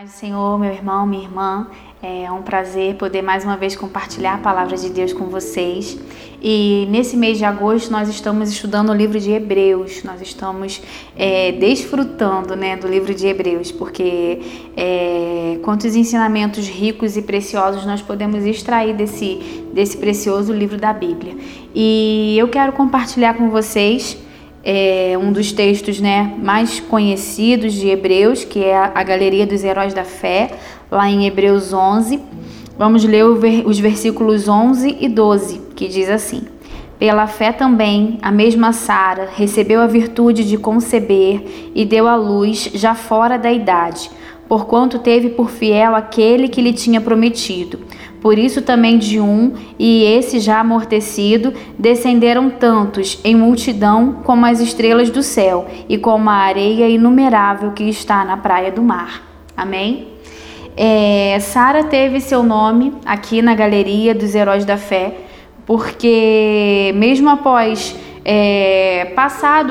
[0.00, 1.66] Paz do Senhor, meu irmão, minha irmã,
[2.02, 5.98] é um prazer poder mais uma vez compartilhar a palavra de Deus com vocês.
[6.40, 10.80] E nesse mês de agosto nós estamos estudando o livro de Hebreus, nós estamos
[11.14, 14.40] é, desfrutando né, do livro de Hebreus, porque
[14.74, 21.36] é, quantos ensinamentos ricos e preciosos nós podemos extrair desse, desse precioso livro da Bíblia.
[21.74, 24.16] E eu quero compartilhar com vocês
[24.62, 29.94] é um dos textos né, mais conhecidos de Hebreus, que é a Galeria dos Heróis
[29.94, 30.50] da Fé,
[30.90, 32.20] lá em Hebreus 11.
[32.78, 36.42] Vamos ler os versículos 11 e 12, que diz assim:
[36.98, 42.70] Pela fé também, a mesma Sara recebeu a virtude de conceber e deu à luz
[42.74, 44.10] já fora da idade,
[44.48, 47.80] porquanto teve por fiel aquele que lhe tinha prometido.
[48.20, 54.60] Por isso também de um, e esse já amortecido, descenderam tantos em multidão como as
[54.60, 59.22] estrelas do céu e como a areia inumerável que está na praia do mar.
[59.56, 60.08] Amém?
[60.76, 65.14] É, Sara teve seu nome aqui na galeria dos heróis da fé,
[65.66, 69.12] porque mesmo após é,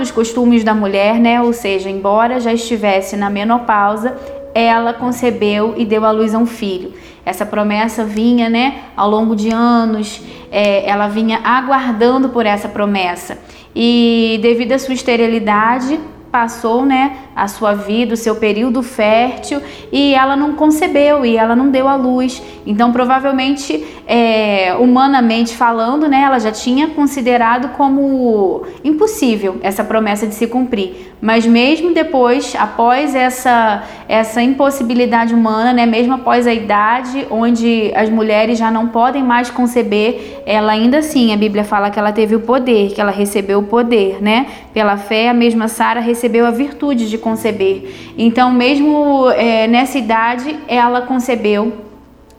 [0.02, 4.18] os costumes da mulher, né, ou seja, embora já estivesse na menopausa,
[4.54, 6.94] ela concebeu e deu à luz a um filho.
[7.26, 13.38] Essa promessa vinha, né, ao longo de anos, é, ela vinha aguardando por essa promessa.
[13.76, 16.00] E devido à sua esterilidade,
[16.32, 21.56] passou, né, a sua vida, o seu período fértil e ela não concebeu e ela
[21.56, 22.42] não deu à luz.
[22.66, 30.36] Então, provavelmente, é, humanamente falando, né, ela já tinha considerado como impossível essa promessa de
[30.36, 31.14] se cumprir.
[31.22, 38.10] Mas mesmo depois, após essa essa impossibilidade humana, né, mesmo após a idade onde as
[38.10, 42.36] mulheres já não podem mais conceber, ela ainda assim, a Bíblia fala que ela teve
[42.36, 44.48] o poder, que ela recebeu o poder, né?
[44.74, 48.14] Pela fé, a mesma Sara recebeu a virtude de conceber.
[48.18, 51.74] Então, mesmo é, nessa idade, ela concebeu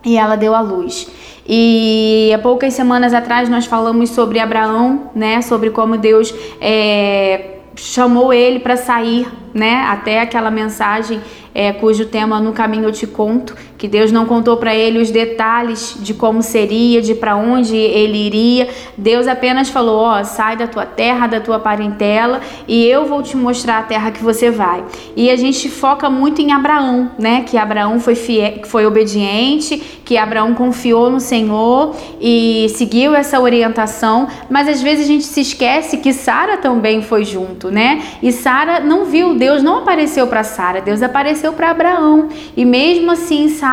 [0.04, 1.08] e ela deu à luz.
[1.48, 5.42] E há poucas semanas atrás nós falamos sobre Abraão, né?
[5.42, 9.84] Sobre como Deus é, chamou ele para sair, né?
[9.88, 11.20] Até aquela mensagem
[11.54, 15.10] é, cujo tema no caminho eu te conto, que Deus não contou para ele os
[15.10, 18.68] detalhes de como seria, de para onde ele iria.
[18.94, 23.22] Deus apenas falou: ó, oh, sai da tua terra, da tua parentela, e eu vou
[23.22, 24.84] te mostrar a terra que você vai.
[25.16, 27.42] E a gente foca muito em Abraão, né?
[27.46, 34.28] Que Abraão foi fiel, foi obediente, que Abraão confiou no Senhor e seguiu essa orientação.
[34.50, 38.02] Mas às vezes a gente se esquece que Sara também foi junto, né?
[38.22, 42.28] E Sara não viu, Deus não apareceu para Sara, Deus apareceu para Abraão.
[42.54, 43.69] E mesmo assim, Sara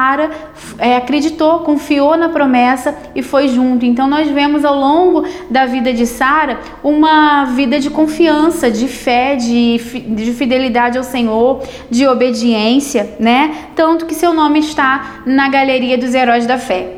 [0.78, 3.86] é, acreditou, confiou na promessa e foi junto.
[3.86, 9.36] Então, nós vemos ao longo da vida de Sara uma vida de confiança, de fé,
[9.36, 13.70] de, de fidelidade ao Senhor, de obediência, né?
[13.76, 16.98] Tanto que seu nome está na galeria dos heróis da fé.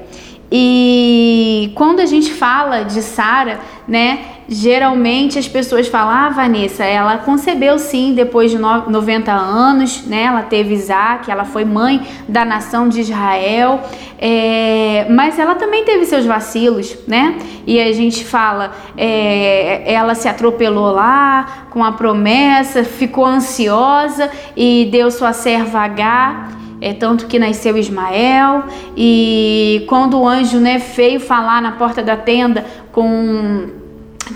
[0.52, 7.20] E quando a gente fala de Sara, né, geralmente as pessoas falam: "Ah, Vanessa, ela
[7.20, 10.24] concebeu sim depois de 90 anos, né?
[10.24, 13.82] Ela teve Isaac, ela foi mãe da nação de Israel,
[14.18, 17.38] é, mas ela também teve seus vacilos, né?
[17.68, 24.90] E a gente fala: é, ela se atropelou lá com a promessa, ficou ansiosa e
[24.92, 28.64] deu sua serva H é tanto que nasceu Ismael
[28.96, 33.68] e quando o anjo né, veio falar na porta da tenda com,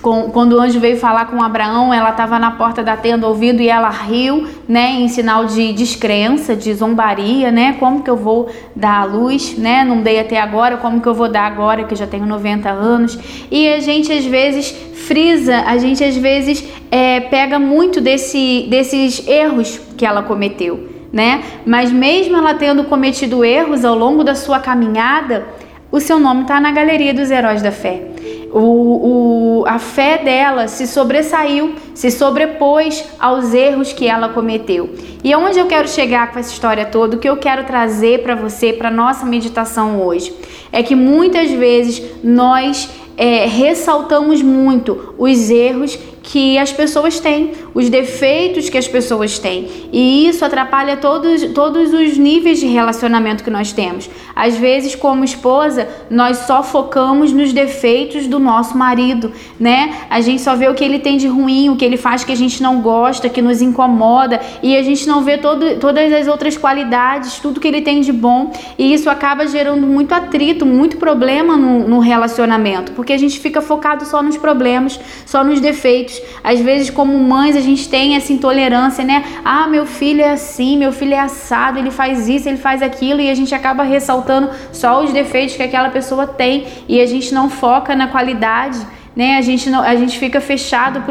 [0.01, 3.61] com quando o anjo veio falar com Abraão, ela estava na porta da tenda ouvindo
[3.61, 7.73] e ela riu, né, em sinal de descrença, de zombaria, né?
[7.79, 9.83] Como que eu vou dar a luz, né?
[9.83, 12.69] Não dei até agora, como que eu vou dar agora que eu já tenho 90
[12.69, 13.17] anos?
[13.51, 19.27] E a gente às vezes frisa, a gente às vezes é, pega muito desse, desses
[19.27, 21.43] erros que ela cometeu né?
[21.63, 25.45] Mas mesmo ela tendo cometido erros ao longo da sua caminhada,
[25.91, 28.12] o seu nome está na galeria dos heróis da fé.
[28.53, 34.93] O, o, a fé dela se sobressaiu, se sobrepôs aos erros que ela cometeu.
[35.23, 38.35] E aonde eu quero chegar com essa história toda, o que eu quero trazer para
[38.35, 40.33] você, para nossa meditação hoje,
[40.71, 47.89] é que muitas vezes nós é, ressaltamos muito os erros que as pessoas têm, os
[47.89, 49.67] defeitos que as pessoas têm.
[49.91, 54.09] E isso atrapalha todos, todos os níveis de relacionamento que nós temos.
[54.33, 59.93] Às vezes, como esposa, nós só focamos nos defeitos do nosso marido, né?
[60.09, 62.31] A gente só vê o que ele tem de ruim, o que ele faz que
[62.31, 66.27] a gente não gosta, que nos incomoda, e a gente não vê todo, todas as
[66.27, 68.51] outras qualidades, tudo que ele tem de bom.
[68.77, 73.61] E isso acaba gerando muito atrito, muito problema no, no relacionamento, porque a gente fica
[73.61, 76.21] focado só nos problemas, só nos defeitos defeitos.
[76.43, 79.23] Às vezes, como mães, a gente tem essa intolerância, né?
[79.43, 83.21] Ah, meu filho é assim, meu filho é assado, ele faz isso, ele faz aquilo,
[83.21, 87.33] e a gente acaba ressaltando só os defeitos que aquela pessoa tem e a gente
[87.33, 88.79] não foca na qualidade
[89.15, 89.37] né?
[89.37, 91.03] A gente, não, a gente fica fechado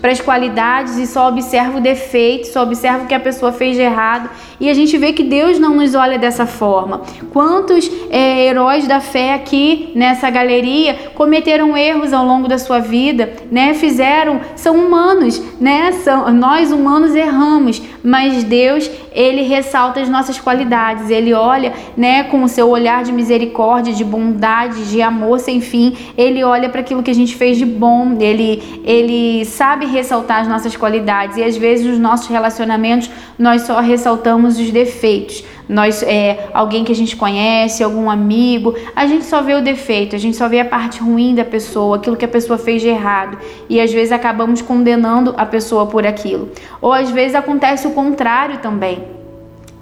[0.00, 3.76] para as qualidades e só observa o defeito, só observa o que a pessoa fez
[3.76, 4.28] de errado.
[4.60, 7.02] E a gente vê que Deus não nos olha dessa forma.
[7.30, 13.32] Quantos é, heróis da fé aqui nessa galeria cometeram erros ao longo da sua vida,
[13.50, 13.74] né?
[13.74, 15.92] Fizeram, são humanos, né?
[15.92, 21.08] São, nós humanos erramos, mas Deus ele ressalta as nossas qualidades.
[21.08, 25.96] Ele olha, né, com o seu olhar de misericórdia, de bondade, de amor sem fim.
[26.18, 28.16] Ele olha para aquilo que a gente fez de bom.
[28.20, 33.80] Ele ele sabe ressaltar as nossas qualidades e às vezes nos nossos relacionamentos nós só
[33.80, 35.44] ressaltamos os defeitos.
[35.68, 40.14] Nós é alguém que a gente conhece, algum amigo, a gente só vê o defeito,
[40.14, 42.88] a gente só vê a parte ruim da pessoa, aquilo que a pessoa fez de
[42.88, 43.36] errado,
[43.68, 46.50] e às vezes acabamos condenando a pessoa por aquilo.
[46.80, 49.16] Ou às vezes acontece o contrário também.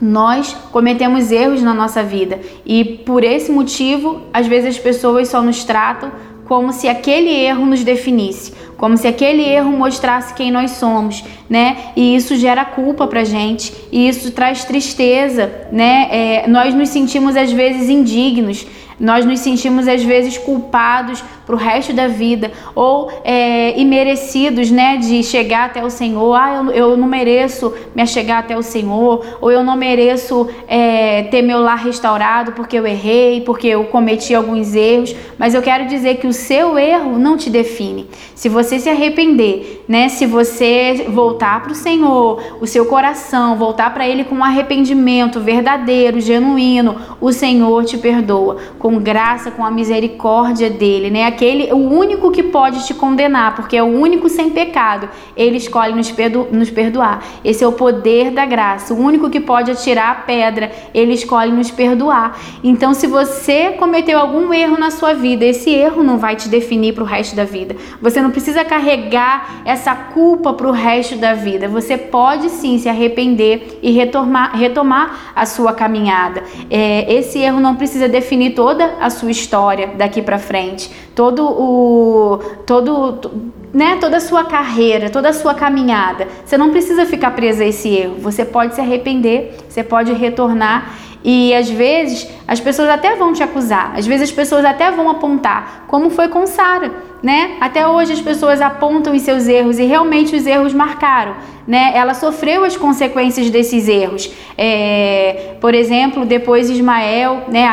[0.00, 5.40] Nós cometemos erros na nossa vida e por esse motivo, às vezes as pessoas só
[5.40, 6.10] nos tratam
[6.46, 11.76] como se aquele erro nos definisse, como se aquele erro mostrasse quem nós somos, né?
[11.96, 16.08] E isso gera culpa pra gente, e isso traz tristeza, né?
[16.10, 18.66] É, nós nos sentimos às vezes indignos,
[18.98, 24.96] nós nos sentimos às vezes culpados para o resto da vida ou é, imerecidos, né,
[24.96, 26.34] de chegar até o Senhor.
[26.34, 31.24] Ah, eu, eu não mereço me chegar até o Senhor, ou eu não mereço é,
[31.24, 35.14] ter meu lar restaurado porque eu errei, porque eu cometi alguns erros.
[35.38, 38.08] Mas eu quero dizer que o seu erro não te define.
[38.34, 43.92] Se você se arrepender, né, se você voltar para o Senhor, o seu coração voltar
[43.92, 49.70] para Ele com um arrependimento verdadeiro, genuíno, o Senhor te perdoa com graça, com a
[49.70, 51.24] misericórdia dele, né?
[51.24, 55.08] Aquele, o único que pode te condenar, porque é o único sem pecado.
[55.34, 57.24] Ele escolhe nos, perdo, nos perdoar.
[57.42, 58.92] Esse é o poder da graça.
[58.92, 62.38] O único que pode atirar a pedra, ele escolhe nos perdoar.
[62.62, 66.92] Então, se você cometeu algum erro na sua vida, esse erro não vai te definir
[66.92, 67.74] para o resto da vida.
[68.02, 71.68] Você não precisa carregar essa culpa para o resto da vida.
[71.68, 76.42] Você pode sim se arrepender e retomar, retomar a sua caminhada.
[76.68, 81.44] É, esse erro não precisa definir todo toda a sua história daqui para frente, todo
[81.44, 83.42] o todo
[83.72, 86.28] né, toda a sua carreira, toda a sua caminhada.
[86.44, 88.16] Você não precisa ficar preso a esse erro.
[88.20, 90.94] Você pode se arrepender, você pode retornar
[91.24, 95.08] e às vezes as pessoas até vão te acusar, às vezes as pessoas até vão
[95.08, 96.92] apontar, como foi com Sara,
[97.22, 97.56] né?
[97.60, 101.34] Até hoje as pessoas apontam os seus erros e realmente os erros marcaram,
[101.66, 101.92] né?
[101.94, 104.30] Ela sofreu as consequências desses erros.
[104.58, 107.66] É, por exemplo, depois Ismael, né?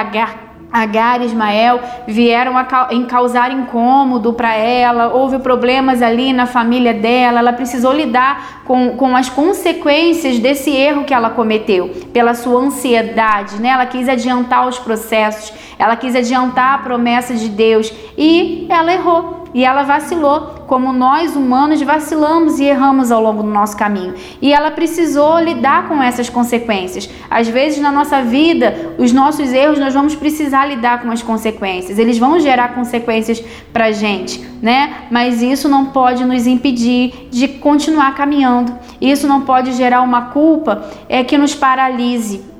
[0.72, 7.40] Agar e Ismael vieram a causar incômodo para ela, houve problemas ali na família dela,
[7.40, 13.62] ela precisou lidar com, com as consequências desse erro que ela cometeu, pela sua ansiedade,
[13.62, 13.70] né?
[13.70, 19.41] Ela quis adiantar os processos, ela quis adiantar a promessa de Deus e ela errou
[19.54, 24.14] e ela vacilou, como nós humanos vacilamos e erramos ao longo do nosso caminho.
[24.42, 27.10] E ela precisou lidar com essas consequências.
[27.30, 32.00] Às vezes na nossa vida, os nossos erros nós vamos precisar lidar com as consequências.
[32.00, 33.44] Eles vão gerar consequências
[33.74, 35.08] para gente, né?
[35.12, 38.74] Mas isso não pode nos impedir de continuar caminhando.
[39.00, 42.52] Isso não pode gerar uma culpa é que nos paralise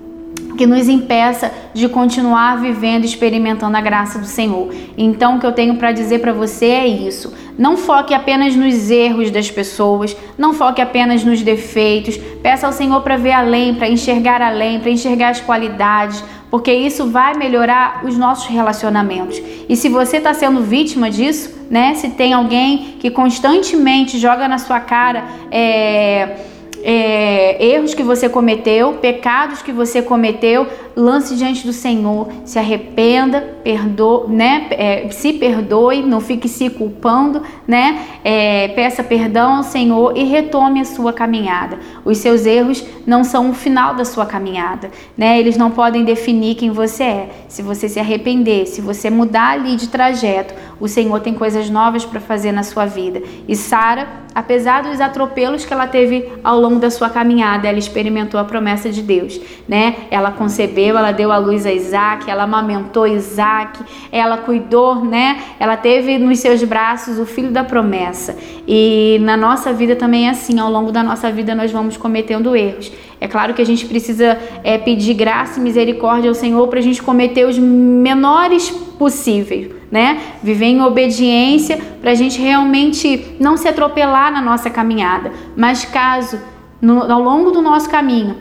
[0.58, 4.74] que nos impeça de continuar vivendo e experimentando a graça do Senhor.
[4.98, 7.34] Então, o que eu tenho para dizer para você é isso.
[7.58, 12.18] Não foque apenas nos erros das pessoas, não foque apenas nos defeitos.
[12.42, 17.08] Peça ao Senhor para ver além, para enxergar além, para enxergar as qualidades, porque isso
[17.08, 19.42] vai melhorar os nossos relacionamentos.
[19.70, 21.94] E se você está sendo vítima disso, né?
[21.96, 26.36] Se tem alguém que constantemente joga na sua cara é,
[26.84, 33.42] é, erros que você cometeu, pecados que você cometeu, lance diante do Senhor, se arrependa,
[33.64, 34.68] perdoe, né?
[34.72, 38.00] É, se perdoe, não fique se culpando, né?
[38.24, 41.80] É, peça perdão ao Senhor e retome a sua caminhada.
[42.04, 45.40] Os seus erros não são o final da sua caminhada, né?
[45.40, 47.30] Eles não podem definir quem você é.
[47.48, 52.04] Se você se arrepender, se você mudar ali de trajeto, o Senhor tem coisas novas
[52.04, 53.22] para fazer na sua vida.
[53.48, 58.40] E Sara, apesar dos atropelos que ela teve ao longo da sua caminhada, ela experimentou
[58.40, 59.96] a promessa de Deus, né?
[60.10, 63.80] Ela concebeu ela deu à luz a Isaac, ela amamentou Isaac,
[64.12, 65.40] ela cuidou, né?
[65.60, 68.36] Ela teve nos seus braços o filho da promessa.
[68.68, 72.56] E na nossa vida também é assim, ao longo da nossa vida nós vamos cometendo
[72.56, 72.92] erros.
[73.20, 76.82] É claro que a gente precisa é, pedir graça e misericórdia ao Senhor para a
[76.82, 80.22] gente cometer os menores possíveis né?
[80.42, 85.32] Viver em obediência para a gente realmente não se atropelar na nossa caminhada.
[85.56, 86.40] Mas caso
[86.82, 88.38] no, ao longo do nosso caminho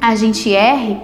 [0.00, 0.98] a gente erre,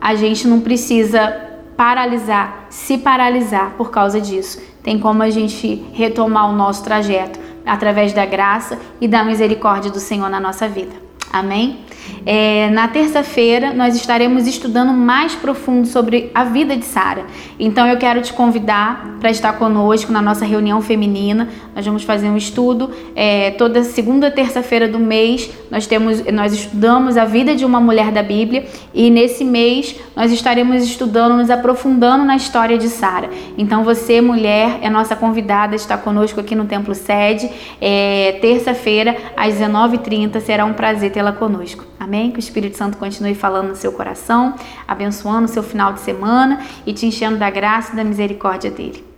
[0.00, 1.40] a gente não precisa
[1.76, 4.60] paralisar, se paralisar por causa disso.
[4.82, 10.00] Tem como a gente retomar o nosso trajeto através da graça e da misericórdia do
[10.00, 10.92] Senhor na nossa vida.
[11.32, 11.78] Amém?
[12.24, 17.26] É, na terça-feira nós estaremos estudando mais profundo sobre a vida de Sara.
[17.58, 21.48] Então eu quero te convidar para estar conosco na nossa reunião feminina.
[21.74, 25.50] Nós vamos fazer um estudo é, toda segunda terça-feira do mês.
[25.70, 30.30] Nós temos, nós estudamos a vida de uma mulher da Bíblia e nesse mês nós
[30.30, 33.30] estaremos estudando, nos aprofundando na história de Sara.
[33.58, 37.50] Então você, mulher, é nossa convidada a estar conosco aqui no Templo Sede.
[37.80, 41.91] É, terça-feira às 19h30 será um prazer tê-la conosco.
[42.02, 42.32] Amém?
[42.32, 44.56] Que o Espírito Santo continue falando no seu coração,
[44.88, 49.11] abençoando o seu final de semana e te enchendo da graça e da misericórdia dele.